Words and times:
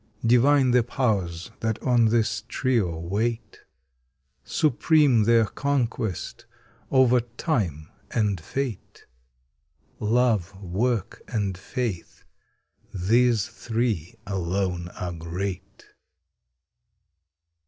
Divine 0.25 0.71
the 0.71 0.81
Powers 0.81 1.51
that 1.59 1.77
on 1.83 2.05
this 2.05 2.41
trio 2.49 2.97
wait. 2.97 3.59
Supreme 4.43 5.25
their 5.25 5.45
conquest, 5.45 6.47
over 6.89 7.19
Time 7.19 7.87
and 8.09 8.41
Fate. 8.41 9.05
Love, 9.99 10.59
Work, 10.59 11.21
and 11.27 11.55
Faith—these 11.55 13.45
three 13.47 14.15
alone 14.25 14.87
are 14.99 15.13
great. 15.13 15.85